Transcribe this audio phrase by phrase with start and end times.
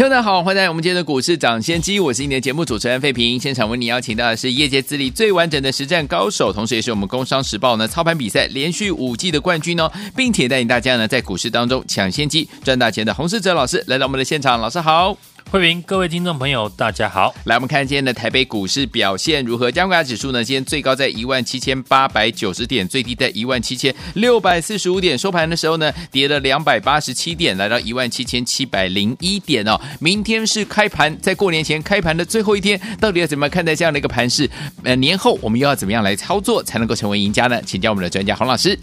[0.00, 3.38] 听众好，欢迎来到我们今天的股市抢先机，我是你的节目主持人费平。
[3.38, 15.18] 现场为你邀请到的是业界资历最完整的实战高手，同时也是我们工商时报呢操盘比赛连续五季的冠军哦，并且带领大家呢在股市当中抢先机赚大钱的洪世哲老师来到我们的现场，老师好。
[15.48, 17.34] 慧云，各位听众朋友，大家好。
[17.44, 19.70] 来，我们看今天的台北股市表现如何？
[19.70, 20.44] 加权指数呢？
[20.44, 25.16] 今天最高在一万七千八百九十点，最低在一万七千六百四十五点。
[25.16, 29.80] 收盘的时候呢，跌了两百八十七点，来到一万七千七百零一点哦。
[29.98, 34.48] 明天是开盘，在过年前开盘的最后一天，到底要怎么看待这样的一个盘势？
[34.84, 37.60] 呃，年后我们又要怎么样来操作才能够成为赢家呢？
[37.62, 38.78] 请教我们的专家洪老师。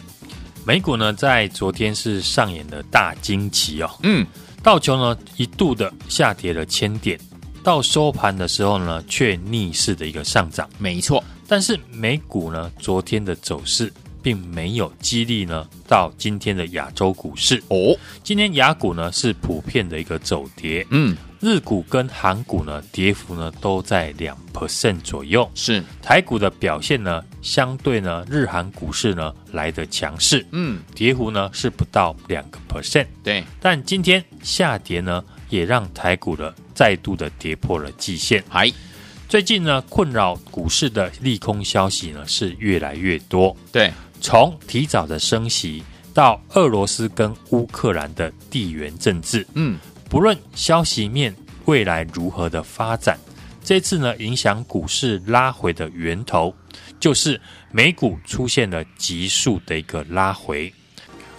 [0.65, 3.89] 美股呢，在昨天是上演了大惊奇哦。
[4.03, 4.25] 嗯。
[4.63, 7.19] 道琼呢一度的下跌了千点，
[7.63, 10.69] 到收盘的时候呢，却逆势的一个上涨。
[10.77, 13.91] 没错，但是美股呢昨天的走势
[14.21, 17.95] 并没有激励呢到今天的亚洲股市哦。
[18.23, 21.15] 今天雅股呢是普遍的一个走跌，嗯。
[21.39, 25.49] 日股跟韩股呢，跌幅呢都在两 percent 左右。
[25.53, 30.45] 是台股的表现呢，相对呢日韩股市呢来的强势。
[30.51, 33.05] 嗯，跌幅呢是不到两个 percent。
[33.23, 38.43] 对，但今天下跌呢，也让台股的再度的跌破了季线。
[38.49, 38.71] 嗨，
[39.29, 43.55] 最近呢困扰股市的利空消息呢是越来越多。
[43.71, 49.45] 对，从提早的升息到俄罗斯跟乌克兰的地缘政治。
[49.53, 49.77] 嗯。
[50.09, 53.17] 不论消息面未来如何的发展，
[53.61, 56.53] 这次呢影响股市拉回的源头，
[56.99, 57.39] 就是
[57.71, 60.73] 美股出现了急速的一个拉回，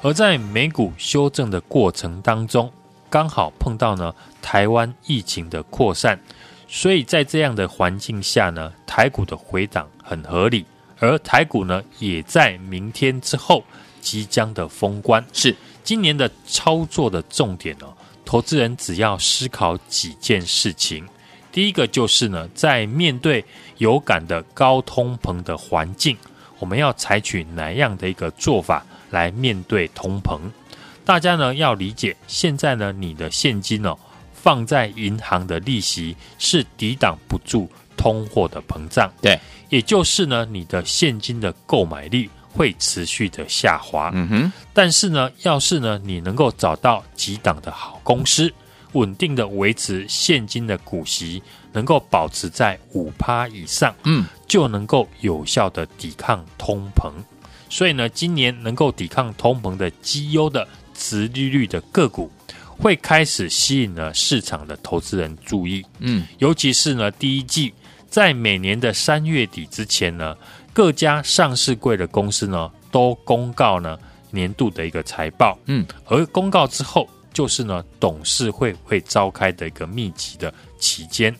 [0.03, 2.71] 而在美股修正的过程当中，
[3.09, 6.21] 刚好碰到呢台湾疫情的扩散，
[6.69, 10.67] 所以在这样的环境下呢，台股的回档很合理，
[10.99, 13.65] 而台股呢也在明天之后
[14.03, 17.97] 即将的封关，是今年的操作的重点哦。
[18.29, 21.09] 投资人只要思考几件事情，
[21.51, 23.43] 第一个就是呢，在面对
[23.79, 26.15] 有感的高通膨的环境，
[26.59, 30.39] 我们要采取哪样的一个做法来面对通膨？
[31.07, 33.97] 大家呢要理解，现在呢你的现金哦
[34.35, 37.67] 放在银行的利息是抵挡不住
[37.97, 39.41] 通货的膨胀，对，
[39.71, 42.29] 也就是呢你的现金的购买力。
[42.53, 44.53] 会持续的下滑，嗯哼。
[44.73, 48.53] 但是呢，要是呢，你能够找到几档的好公司，
[48.93, 51.43] 稳定的维持现金的股息，
[51.73, 57.13] 能够保持在五趴以上，嗯，就能够有效的抵抗通膨。
[57.69, 62.31] 所以呢，今年能够抵抗通膨的绩优的殖利率的个股，
[62.79, 67.75] 会开始吸引了市场的投资人注意，嗯，尤其是呢，第一季
[68.09, 70.37] 在每年的三月底之前呢。
[70.79, 73.99] 各家上市柜的公司呢，都公告呢
[74.31, 81.35] 年度的一个财报，嗯，而公告之后，就是呢董事会会召开的一个密集的期间，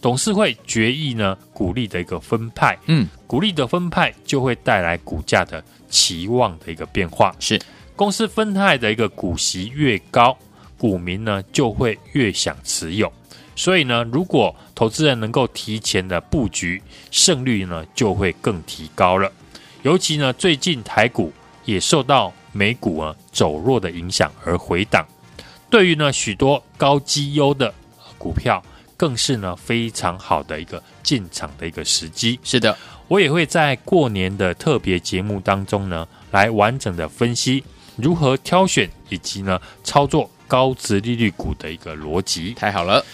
[0.00, 7.60] 董事会决议呢股利的一个分派，嗯，股利的分派就会带来股价的期望的一个变化，是。
[7.96, 10.38] 公司分派的一个股息越高，
[10.78, 13.12] 股民呢就会越想持有。
[13.56, 19.30] 所以呢，如果投资人能够提前的布局，胜率呢就会更提高了。
[19.82, 21.32] 尤其呢，最近台股
[21.64, 25.06] 也受到美股啊走弱的影响而回档，
[25.68, 27.72] 对于呢许多高绩优的
[28.18, 28.62] 股票，
[28.96, 32.40] 更是呢非常好的一个进场的一个时机。
[32.42, 32.76] 是的，
[33.08, 37.62] 我也会在过年的特别节目当中呢，来完整的分析
[37.96, 42.52] 如何挑选以及呢操作高值利率股的一个逻辑。
[42.54, 43.04] 太好了。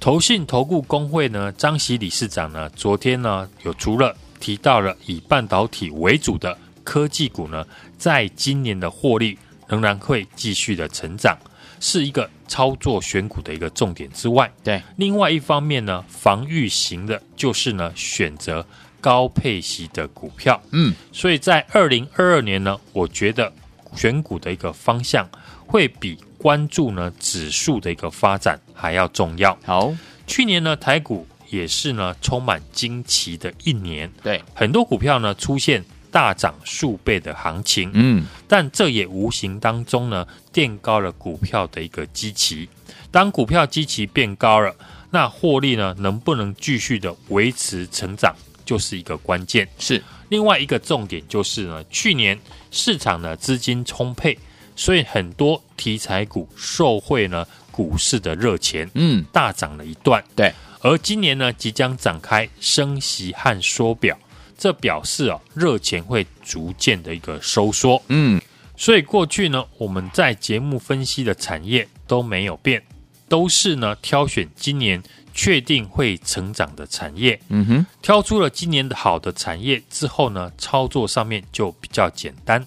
[0.00, 7.66] 投信投顾公会呢，张喜理事长呢，昨天呢，有除了提到了以半导体为主的科技股呢，
[7.98, 9.36] 在今年的获利
[9.66, 11.36] 仍然会继续的成长，
[11.80, 18.64] 是一个操作选股的一个重点之外，对，另外一方面呢，防御型的就是呢，选择
[19.00, 23.52] 高配息的股票，嗯，所以在二零二二年呢，我觉得
[23.96, 25.28] 选股的一个方向
[25.66, 26.16] 会比。
[26.38, 29.58] 关注呢指数的一个发展还要重要。
[29.64, 29.92] 好，
[30.26, 42.68] 去年呢台股也是呢充满惊奇的一年，对，很多股票呢出现大涨数倍的行情，嗯，但这也无形当中呢垫高了股票的一个基期。
[43.10, 44.74] 当股票基期变高了，
[45.10, 48.34] 那获利呢能不能继续的维持成长，
[48.64, 49.66] 就是一个关键。
[49.78, 52.38] 是另外一个重点就是呢，去年
[52.70, 54.38] 市场呢资金充沛，
[54.78, 60.24] 所以很多题材股受惠呢股市的热钱，嗯，大涨了一段。
[60.36, 64.16] 对，而今年呢即将展开升息和缩表，
[64.56, 68.00] 这表示啊热钱会逐渐的一个收缩。
[68.06, 68.40] 嗯，
[68.76, 72.80] 所以过去呢我们在节目分析的产业都没有变，
[73.28, 75.02] 都是呢挑选今年。
[75.34, 82.66] 确定会成长的产业，嗯哼，挑出了今年的好的产业之后呢，操作上面就比较简单。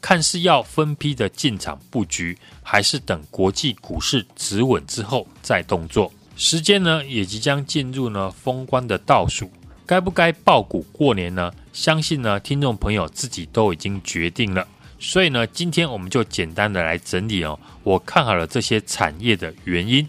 [0.00, 6.12] 看是要分批的进场布局，还是等国际股市止稳之后再动作。
[6.36, 9.50] 时间呢也即将进入呢封关的倒数，
[9.84, 11.52] 该不该爆股过年呢？
[11.72, 14.66] 相信呢听众朋友自己都已经决定了。
[14.98, 20.06] 所以呢，今天我们就简单的来整理哦，我看好了这些产业的原因。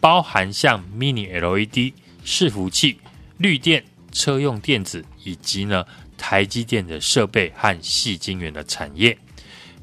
[0.00, 1.92] 包含像 Mini LED、
[2.24, 2.98] 伺服器、
[3.36, 5.84] 绿电、车用电子，以及呢
[6.20, 9.16] 台积电的设备和细晶圆的产业。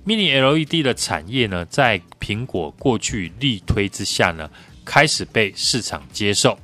[0.05, 4.49] Mini LED 的产业呢，在苹果过去力推之下呢，
[4.85, 6.57] 开始被市场接受。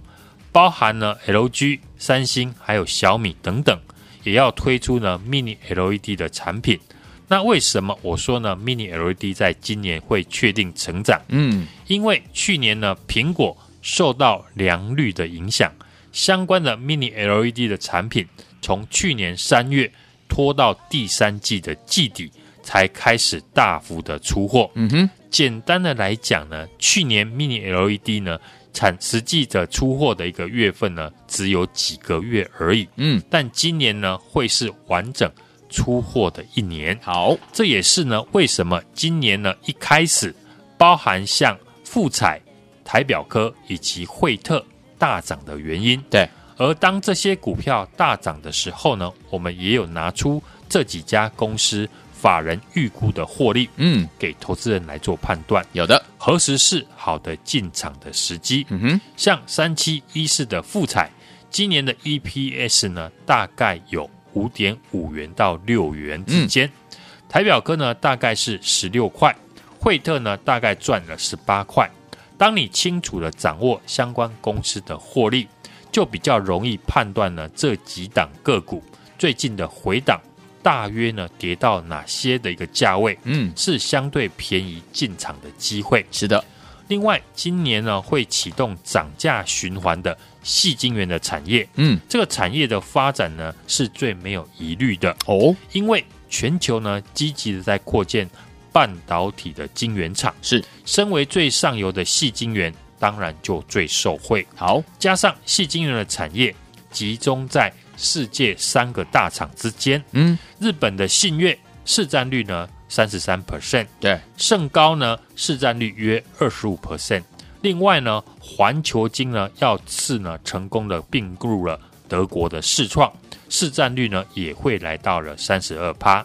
[0.51, 3.77] 包含了 LG、三星还有小米等等，
[4.23, 6.79] 也要推出呢 Mini LED 的产品。
[7.27, 11.19] 那为什么我说呢？Mini LED 在今年会确定成长？
[11.29, 15.73] 嗯，因为去年呢，苹果受到良率的影响，
[16.11, 18.27] 相关的 Mini LED 的产品
[18.63, 19.91] 从去年三月
[20.27, 22.31] 拖到第三季的季底
[22.63, 24.71] 才开始大幅的出货。
[24.73, 28.39] 嗯哼，简单的来讲呢，去年 Mini LED 呢
[28.73, 32.87] 产实际的出货的一个月份呢只有几个月而已。
[32.95, 35.31] 嗯，但今年呢会是完整。
[35.75, 40.31] 出货的一年，好，这也是呢，为什么今年呢一开始，
[40.77, 42.39] 包含像富彩、
[42.85, 44.63] 台表科以及惠特
[44.99, 45.99] 大涨的原因。
[46.11, 55.65] 对，而当这些股票大涨的时候呢，我们也有拿出这几家公司法人预估的获利，嗯，给投资人来做判断。
[55.73, 58.65] 有的，何时是好的进场的时机？
[58.69, 61.09] 嗯哼，像三七一四的富彩，
[61.49, 64.09] 今年的 EPS 呢，大概有。
[64.35, 66.97] 五点五元到六元之间，嗯、
[67.29, 69.31] 台表科呢大概是十六块，
[69.79, 71.87] 惠特呢大概赚了十八块。
[72.35, 75.47] 当你清楚的掌握相关公司的获利，
[75.93, 78.83] 就比较容易判断呢这几档个股
[79.17, 80.19] 最近的回档
[80.61, 86.05] 大约呢跌到哪些的一个价位，嗯，是相对便宜进场的机会。
[86.11, 86.43] 是的。
[86.87, 95.15] 另外，今年呢会启动涨价循环的细晶圆的产业，嗯，这个产业的发展呢是最没有疑虑的。
[95.25, 98.29] 哦，因为全球呢积极的在扩建
[98.71, 100.63] 半导体的晶圆厂，是。
[100.85, 104.47] 身为最上游的细晶圆，当然就最受惠。
[104.55, 106.55] 好，加上细晶圆的产业
[106.89, 112.69] 集中在世界三个大厂之间，嗯，日本的信越市占率呢。
[112.87, 117.23] 三十三 percent，对，胜高呢市占率约二十五 percent。
[117.61, 123.11] 另外呢，环球金呢要次呢成功的并入了德国的世创，
[123.49, 126.23] 市占率呢也会来到了三十二趴。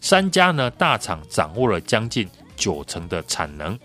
[0.00, 2.26] 三家呢大厂掌握了将近
[2.56, 3.78] 九成的产能。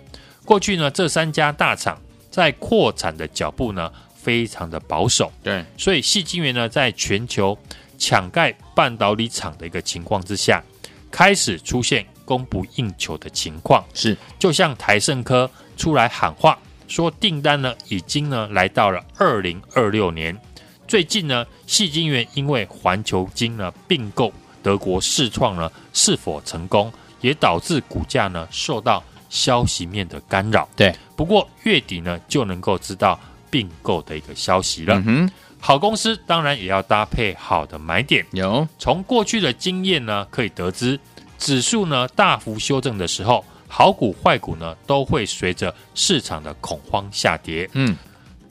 [0.45, 1.99] 过去呢这三家大厂
[2.31, 7.55] 在扩产的脚步呢非常的保守，对，所以细晶圆呢在全球
[7.99, 10.63] 抢盖半导体厂的一个情况之下，
[11.11, 12.03] 开始出现。
[12.23, 16.57] 供不应求的情况是，就像台盛科出来喊话，
[16.87, 20.39] 说订单呢已经呢来到了二零二六年。
[20.87, 24.31] 最近呢，细晶圆因为环球晶呢并购
[24.63, 30.69] 德国视创呢是否成功，也导致股价呢受到消息面的干扰。
[30.75, 33.19] 对，不过月底呢就能够知道
[33.49, 34.95] 并购的一个消息了。
[34.99, 38.23] 嗯哼，好公司当然也要搭配好的买点。
[38.33, 40.99] 有，从过去的经验呢可以得知。
[41.39, 47.67] 指数呢大幅修正的时候，好股坏股呢都会随着市场的恐慌下跌。
[47.73, 47.95] 嗯，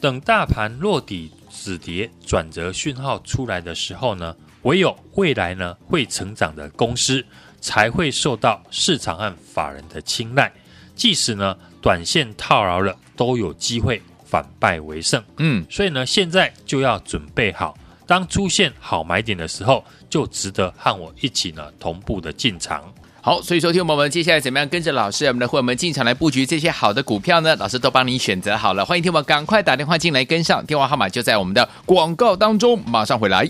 [0.01, 7.25] 等大盘落底止跌转折讯号出来的时候呢，唯有未来呢会成长的公司
[7.61, 10.51] 才会受到市场和法人的青睐。
[11.01, 15.25] 即使呢短线套牢了，都有机会反败为胜。
[15.39, 17.75] 嗯，所以呢现在就要准备好。
[18.07, 22.85] 当出现好买点的时候，就值得和我一起呢同步的进场。
[23.23, 27.57] 好，所以说听我们接下来怎么样跟着老师，我们的会员们进场来布局这些好的股票呢？
[27.57, 33.49] 老师都帮你选择好了，欢迎听我们赶快打电话进来跟上，电话号码就在我们的广告当中，马上回来。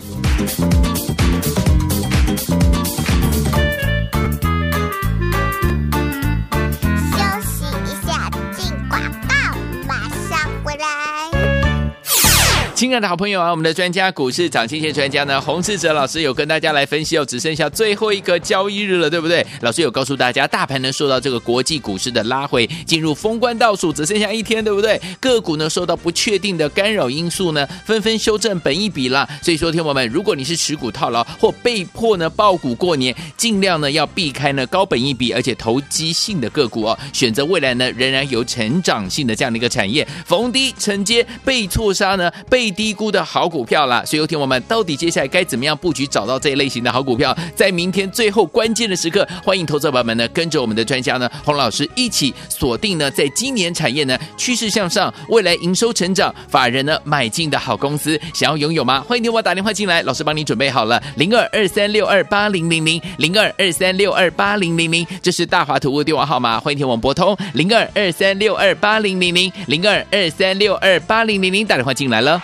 [12.81, 19.45] 亲爱的好朋友啊，我们的专家股市涨跌专家呢，洪志哲老师有跟大家来分析哦，只剩下最后一个交易日了，对不对？
[19.59, 24.99] 老师有告诉大家，大盘呢受到这个国际股市的拉回，进入封关倒数，只剩下一天，对不对？
[25.19, 29.29] 个股呢受到不确定的干扰因素呢，纷纷修正本益比啦。
[29.43, 44.03] 所以说，听友们，如果你是持股套牢或被迫呢抱股过年，尽量呢要避开呢高本益比而且投机性的个股哦，选择未来呢仍然有成长性的这样的一个产业，逢低承接被错杀呢被低估的好股票啦。
[44.05, 59.01] 所以，有听我们到底接下来该怎么样布局，找到这一类型的好股票，在明天最后关键的时刻，欢迎投资者朋友们呢跟着我们的专家呢洪老师一起锁定呢，在今年产业呢趋势向上，未来营收成长，法人呢买进的好公司，想要拥有吗？
[59.07, 72.41] 欢迎你我打电话进来，老师帮你准备好了，零二二三六二八零零零零二二三六二八零零零，这是大华图物电话号码，欢迎听我们拨通零二二三六二八零零零零二二三六二八零零零打电话进来了。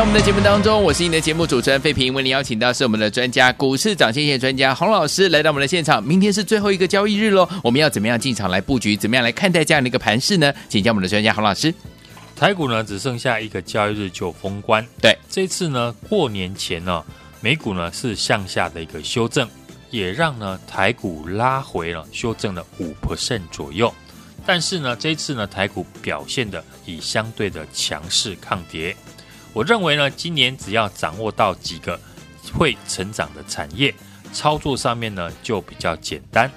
[0.00, 6.02] 到我们的节目当中，我是你的节目主持人费平，为您邀请到是我们的专家股市涨跌线专家洪老师来到我们的现场。
[6.02, 8.96] 明天是最后一个交易日喽，我们要怎么样进场来布局？
[8.96, 10.50] 怎么样来看待这样的一个盘势呢？
[10.70, 11.74] 请教我们的专家洪老师。
[12.34, 17.04] 台股呢只剩下一个交易日就封关，对，这次呢过年前呢
[17.42, 19.46] 美股呢是向下的一个修正，
[19.90, 23.92] 也让呢台股拉回了，修正了五 percent 左右。
[24.46, 28.96] 但是呢这次呢台股表现的以相对的强势抗跌。
[29.52, 31.98] 我认为呢，今年只要掌握到几个
[32.52, 33.94] 会成长的产业，
[34.32, 36.50] 操作上面呢就比较简单。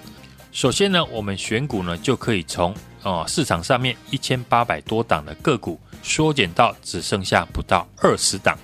[0.52, 2.72] 首先呢，我们选股呢就可以从
[3.02, 8.56] 哦、呃、市场上面一千八百多档的个股缩减到只剩下不到二十档，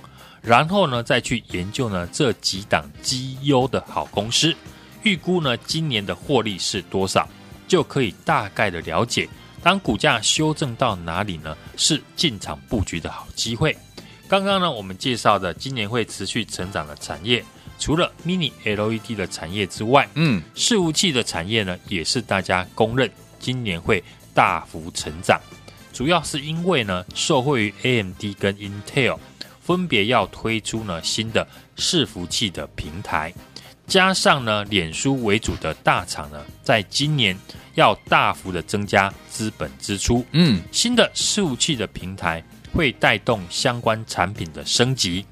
[0.44, 4.56] 然后呢再去研究呢这几档绩优的好公司，
[5.02, 7.28] 预估呢今年的获利是多少，
[7.68, 9.28] 就可以大概的了解，
[9.64, 13.76] 当股价修正到哪里呢，是进场布局的好机会。
[14.30, 17.44] 刚刚呢，我们介绍的今年会持续成长的产业，
[17.80, 25.42] 除了 Mini LED 的产业之外，嗯，伺服器的产业呢，也是大家公认今年会大幅成长。
[25.92, 29.18] 主要是因为呢，受惠于 AMD 跟 Intel
[29.64, 33.34] 分别要推出呢新的伺服器的平台，
[33.88, 37.36] 加上呢，脸书为主的大厂呢，在今年
[37.74, 42.44] 要大幅的增加资本支出，嗯，新的伺服器的平台。
[42.74, 45.26] 会带动相关产品的升级，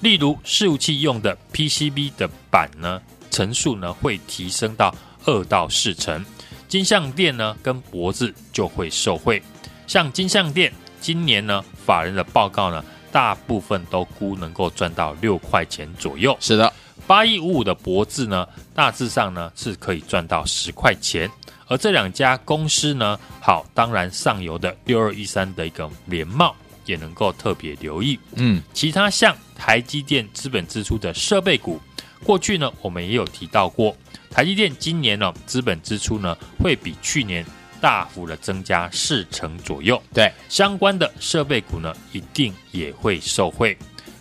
[0.00, 3.00] 例如伺服器用的 PCB 的板呢，
[3.30, 6.24] 层数呢会提升到二到四层，
[6.68, 9.42] 金像店呢跟脖子就会受惠。
[9.86, 16.36] 像金像店今年呢，法人的报告呢，大部分都估能够赚到六块钱左右。
[16.40, 16.72] 是的，
[17.06, 21.30] 八一五五的脖子呢，大致上呢是可以赚到十块钱。
[21.68, 26.54] 而这两家公司呢，好，当然上游的六二一三的一个联茂。
[26.84, 31.80] 也能够特别留意，嗯，其他像台积电资本支出的设备股，
[32.24, 33.96] 过去呢我们也有提到过，
[34.30, 37.44] 台积电今年呢资本支出呢会比去年
[37.80, 43.76] 大幅的增加四成左右，对，相关的设备股呢一定也会受惠。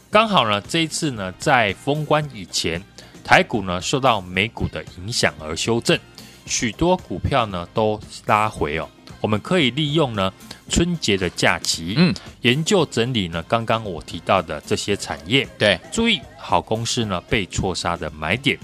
[0.10, 2.82] 刚好呢这一次呢在封关以前，
[3.24, 5.98] 台股呢受到美股的影响而修正，
[6.46, 8.90] 许多股票呢都拉回哦，
[9.22, 10.34] 我们可以利用呢。
[10.70, 18.58] 春节的假期，嗯，研究整理呢，刚刚我提到的这些产业，对，注意好公司呢被错杀的买点，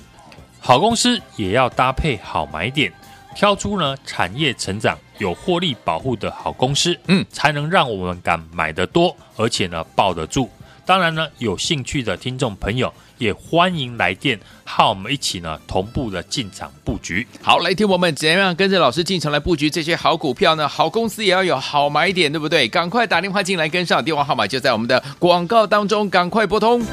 [0.58, 2.94] 好公司也要搭配好买点，
[3.36, 10.50] 挑出呢产业成长有获利保护的好公司，嗯，才能让我们敢买得多，而且呢抱得住。
[10.88, 12.92] 当然呢，有兴趣的听众朋友。
[13.18, 17.26] 也欢迎来电，和我们一起呢同步的进场布局。
[17.42, 20.68] 好，来听我们怎样跟着老师进场来布局这些好股票呢？
[20.68, 22.68] 好公司也要有好买点，对不对？
[22.68, 26.86] 赶快打电话进来跟上，电话号码就在我们的广告当中，赶快拨通。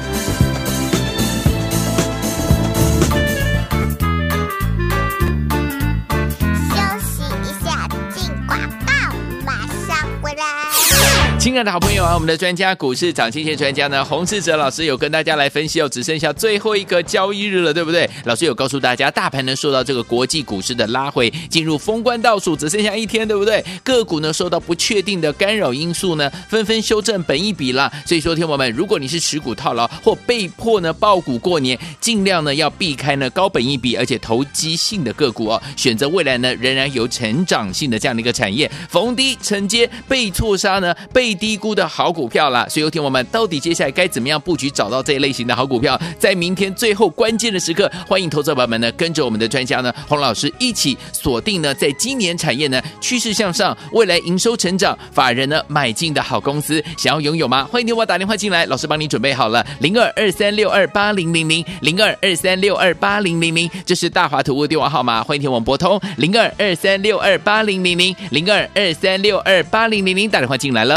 [11.45, 18.09] 亲爱的好朋友啊，我们的专家股市涨跌线专家呢，洪士哲老师有跟大家来分析哦，只剩下最后一个交易日了，对不对？
[18.23, 23.63] 老师有告诉大家，大盘呢受到这个国际股市的拉回，进入封关倒数，只剩下一天，对不对？
[23.83, 27.93] 个股呢受到不确定的干扰因素呢，纷纷修正本益比了。
[28.07, 41.34] 所以说，听友们，如果你是持股套牢或被迫呢抱股过年，尽量呢要避开呢高本益比而且投机性的个股哦，选择未来呢仍然有成长性的这样的一个产业，逢低承接被错杀呢被。
[41.37, 45.99] 低估的好股票啦，所以有听我们到底接下来该怎么样布局，找到这一类型的好股票？
[46.19, 57.65] 在明天最后关键的时刻，欢迎投资者朋友们呢跟着我们的专家呢洪老师一起锁定呢，在今年产业呢趋势向上，未来营收成长，法人呢买进的好公司，想要拥有吗？
[57.71, 70.95] 欢迎你我打电话进来，老师帮你准备好了，零二二三六二八零零零零二二三六二八零零零，这是大华图物电话号码，欢迎听我们拨通零二二三六二八零零零零二二三六二八零零零，打电话进来了。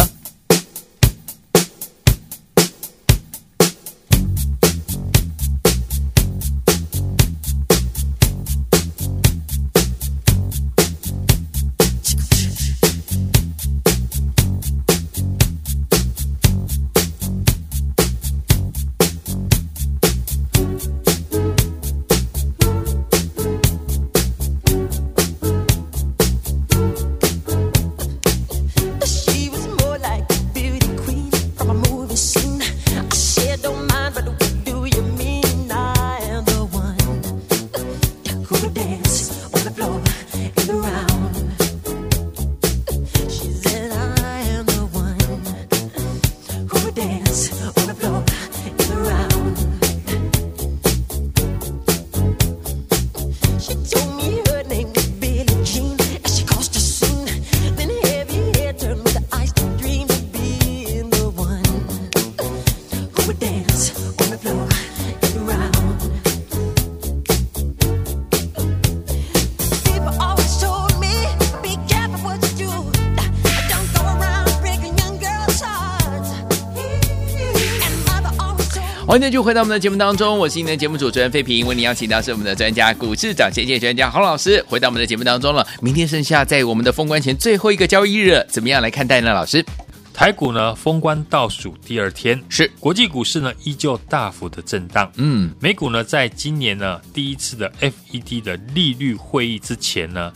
[79.19, 85.67] 欢迎继续回到我们的节目当中，我是今天的节目主持人费平，为您邀请到是我们的专家股市涨跌线专家洪老师，回到我们的节目当中了。
[85.83, 89.35] 明天剩下在我们的封关前最后一个交易日，怎么样来看待呢？
[89.35, 89.67] 老师，
[90.15, 95.11] 台股呢封关倒数第二天，是国际股市呢依旧大幅的震荡。
[95.17, 100.33] 嗯，美股呢在今年呢第一次的 FED 的利率会议之前呢，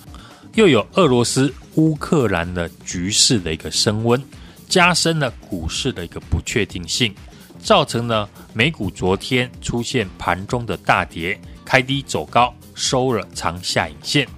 [0.57, 4.21] 又有俄罗斯、乌克兰的局势的一个升温，
[4.69, 7.15] 加深了股市的一个不确定性，
[7.63, 14.29] 造成呢美股昨天出现盘中的大跌，开低走高，收了长下影线。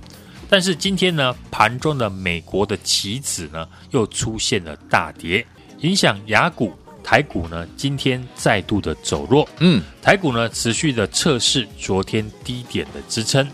[0.48, 5.44] 但是今天呢，盘中的美国的期指呢又出现了大跌，
[5.80, 6.72] 影响雅股、
[7.02, 9.48] 台股呢今天再度的走弱。
[9.58, 13.48] 嗯，台股呢持续的测试昨天低点的支撑。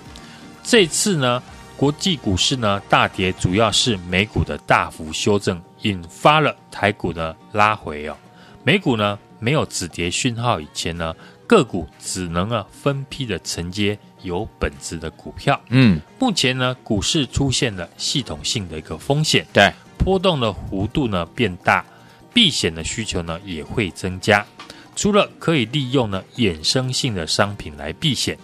[0.62, 1.42] 这次呢，
[1.76, 8.16] 国际股市呢大跌，主要是美股的大幅修正引发了台股的拉回哦。
[8.62, 11.12] 美股呢没有止跌讯号以前呢，
[11.46, 15.60] 个股只能啊分批的承接有本质的股票。
[15.70, 21.84] 嗯，目前呢，股市出现了系统性的一个风险，对，波动的幅度呢变大，
[22.32, 24.46] 避险的需求呢也会增加。
[24.94, 28.36] 除了可以利用呢衍生性的商品来避险，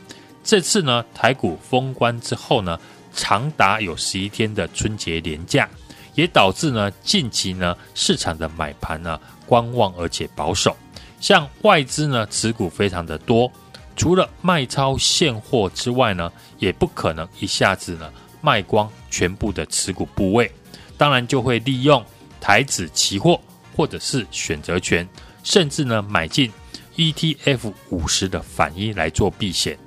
[0.42, 2.80] 这次呢台股封关之后呢，
[3.12, 5.68] 长达有十一天的春节连假，
[6.14, 10.74] 也导致呢近期呢市场的买盘呢观望而且保守，
[11.20, 13.50] 像外资呢持股非常的多，
[13.96, 20.50] 除了卖超现货之外呢，也不可能一下子呢卖光全部的持股部位，
[20.96, 22.04] 当然就会利用
[22.40, 23.40] 台指期货
[23.74, 25.08] 或者是选择权，
[25.42, 26.52] 甚至呢买进
[26.96, 29.78] ETF 五十的反一来做避险。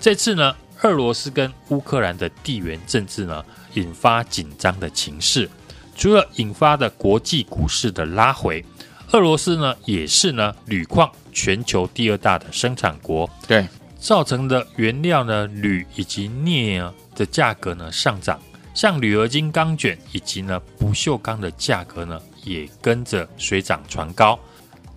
[0.00, 5.48] 这次呢，俄罗斯跟乌克兰的地缘政治呢引发紧张的情势，
[5.94, 8.64] 除了引发的国际股市的拉回，
[9.12, 13.66] 俄罗斯呢也是呢铝矿全球第二大的生产国，对，
[13.98, 18.40] 造成的原料呢铝以及镍呢的价格呢上涨，
[18.72, 24.38] 像铝合金钢卷以及呢不锈钢的价格呢也跟着水涨船高，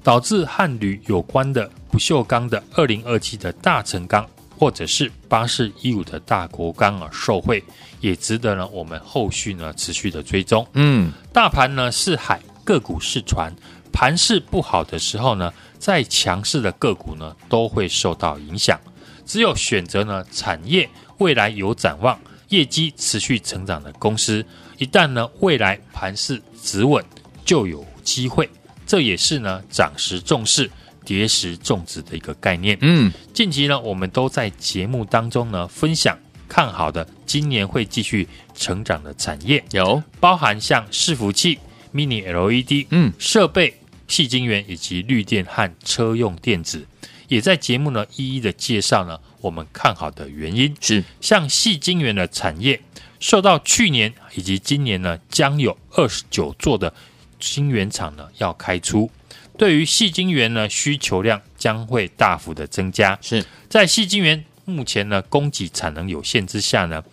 [0.03, 7.63] 导致和铝有关的不锈钢的二零二七的大成钢或者是八四一五的大国钢而受惠，
[7.99, 10.65] 也值得呢我们后续呢持续的追踪。
[10.73, 13.51] 嗯，大盘呢是海，个股是船。
[13.93, 18.77] 盘势不好的时候呢，再强势的个股呢都会受到影响。
[19.25, 24.45] 只有选择呢产业未来有展望、业绩持续成长的公司，
[24.77, 27.01] 一旦呢未来盘势止稳，
[27.45, 28.49] 就有机会。
[28.85, 30.69] 这也是呢涨时重视、
[31.05, 32.77] 跌时重质的一个概念。
[32.81, 36.17] 嗯，近期呢我们都在节目当中呢分享
[36.49, 41.57] 看好的今年会继续成长的产业，有，包含像伺服器、
[41.93, 43.73] Mini LED、嗯，设备。
[44.13, 46.85] 矽晶圆以及绿电和车用电子，
[47.29, 50.75] 也在节目呢一一的介绍呢我们看好的原因。
[50.79, 52.79] 是像细晶圆的产业，
[53.19, 56.93] 受到去年以及今年呢将有二十九座的
[57.39, 59.09] 晶圆厂呢要开出，
[59.57, 63.17] 对于细晶圆呢需求量将会大幅的增加。
[63.19, 67.03] 是在细晶圆目前呢供给产能有限之下呢，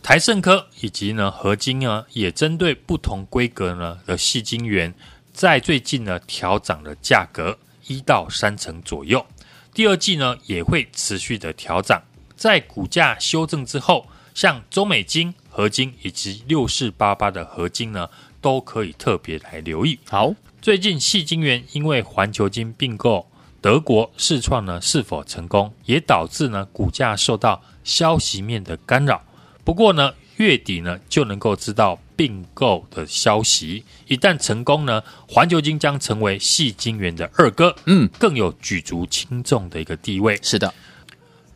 [0.00, 4.94] 台盛科以及呢合金呢也针对不同规格呢的细晶圆。
[5.32, 9.24] 在最近呢，调涨了价格一到三成左右。
[9.72, 12.02] 第二季呢，也会持续的调涨。
[12.36, 18.08] 在股价修正之后，像中美金、合金以及六四八八的合金呢，
[18.40, 19.98] 都可以特别来留意。
[20.08, 29.22] 好，最近细金元因为环球金并购德国世创呢是否成功，也导致呢股价受到消息面的干扰。
[29.64, 31.98] 不过呢，月底呢就能够知道。
[32.20, 40.38] 并购的消息一旦成功呢，环球金将成为戏金源的二哥，嗯，更有举足轻重的一个地位。
[40.42, 40.74] 是的，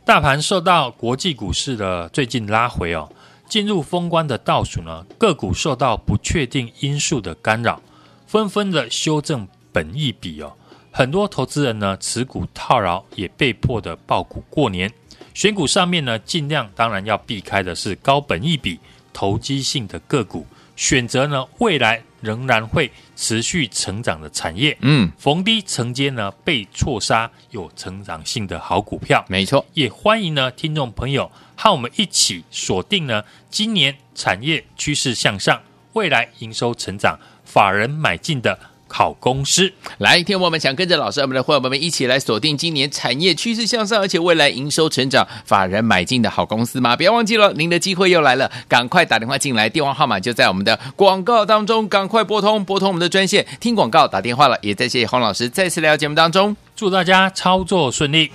[0.03, 3.07] 大盘受到国际股市的最近拉回哦，
[3.47, 7.79] 进入封关的倒数呢，个股受到不确定因素的干扰，
[8.25, 10.51] 纷纷的修正本益比哦，
[10.89, 14.91] 很多投资人呢持股套牢，也被迫的爆股过年。
[15.35, 18.79] 选股上面呢，尽量当然要避开的是高本益比。
[19.17, 20.45] 投机性的个股，
[20.75, 35.61] 选择呢未来仍然会持续成长的产业，嗯，逢低承接呢被错杀有成长性的好股票，没错，也欢迎呢听众朋友和我们一起锁定呢今年产业趋势向上，
[35.93, 38.59] 未来营收成长，法人买进的。
[38.87, 46.95] 好公司，来，听我们想跟着老师，我们的伙伴们一起来锁定今年产业趋势向上，而且未来营收成长、法人买进的好公司吗？
[46.95, 54.57] 不要忘记了，您的机会又来了，赶快打电话进来，电话号码就在我们的广告当中，赶快拨通，拨通我们的专线，听广告打电话了。
[54.61, 58.31] 也再谢谢洪老师再次来到节目当中，祝大家操作顺利。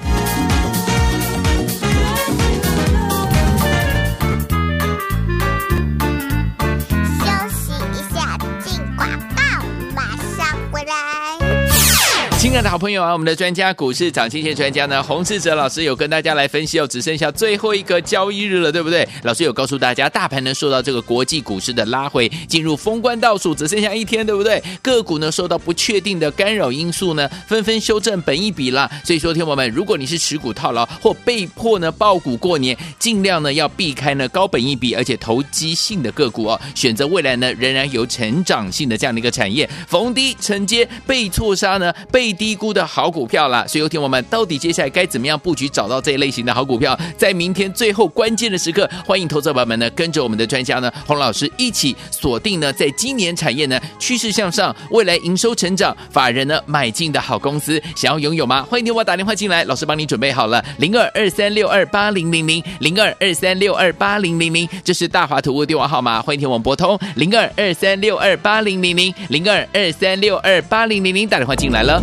[12.50, 19.08] 亲爱的好朋友啊，我们的专家股市涨跌专家呢，洪志哲老师有跟大家来分析哦，只剩下最后一个交易日了，对不对？
[19.22, 24.60] 老师有告诉大家，大盘呢受到这个国际股市的拉回，进入封关倒数，只剩下一天，对不对？
[24.82, 28.90] 个股呢受到不确定的干扰因素呢，纷纷修正本益比啦。
[29.04, 42.34] 所以说，听友们，如果你是持股套牢或被迫呢抱股过年，尽量呢要避开呢高本益比而且投机性的个股哦，选择未来呢仍然有成长性的这样的一个产业，逢低承接被错杀呢被。
[42.40, 46.98] 低估的好股票啦，所以有听我们到底接下来该怎么样布局，找到这一类型的好股票？
[47.14, 58.62] 在明天最后关键的时刻，欢迎投资者朋友们呢跟着我们的专家呢洪老师一起锁定呢，在今年产业呢趋势向上，未来营收成长，法人呢买进的好公司，想要拥有吗？
[58.62, 72.02] 欢迎电话打电话进来，老师帮你准备好了，零二二三六二八零零零零二二三六二八零零零，这是大华图的电话号码，欢迎听我们拨通零二二三六二八零零零零二二三六二八零零零，打电话进来了。